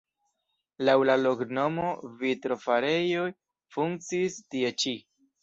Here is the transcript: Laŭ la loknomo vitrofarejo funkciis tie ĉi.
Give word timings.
Laŭ 0.87 0.95
la 1.09 1.17
loknomo 1.25 1.91
vitrofarejo 2.23 3.27
funkciis 3.77 4.41
tie 4.57 4.75
ĉi. 4.83 4.97